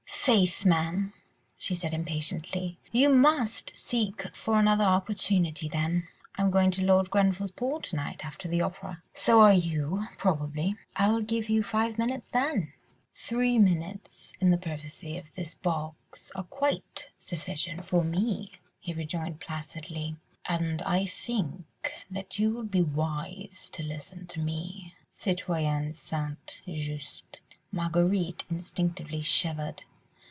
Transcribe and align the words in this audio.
"Faith, 0.23 0.67
man!" 0.67 1.13
she 1.57 1.73
said 1.73 1.95
impatiently, 1.95 2.77
"you 2.91 3.09
must 3.09 3.75
seek 3.75 4.23
for 4.35 4.59
another 4.59 4.83
opportunity 4.83 5.67
then. 5.67 6.07
I 6.35 6.43
am 6.43 6.51
going 6.51 6.69
to 6.71 6.85
Lord 6.85 7.09
Grenville's 7.09 7.49
ball 7.49 7.81
to 7.81 7.95
night 7.95 8.23
after 8.23 8.47
the 8.47 8.61
opera. 8.61 9.01
So 9.15 9.41
are 9.41 9.51
you, 9.51 10.05
probably. 10.19 10.75
I'll 10.95 11.21
give 11.23 11.49
you 11.49 11.63
five 11.63 11.97
minutes 11.97 12.29
then...." 12.29 12.71
"Three 13.11 13.57
minutes 13.57 14.31
in 14.39 14.51
the 14.51 14.59
privacy 14.59 15.17
of 15.17 15.33
this 15.33 15.55
box 15.55 16.31
are 16.35 16.43
quite 16.43 17.07
sufficient 17.17 17.83
for 17.83 18.03
me," 18.03 18.51
he 18.79 18.93
rejoined 18.93 19.39
placidly, 19.39 20.17
"and 20.45 20.83
I 20.83 21.07
think 21.07 21.65
that 22.11 22.37
you 22.37 22.53
would 22.53 22.69
be 22.69 22.83
wise 22.83 23.71
to 23.73 23.81
listen 23.81 24.27
to 24.27 24.39
me, 24.39 24.93
Citoyenne 25.09 25.93
St. 25.93 26.61
Just." 26.67 27.39
Marguerite 27.71 28.45
instinctively 28.51 29.21
shivered. 29.23 29.81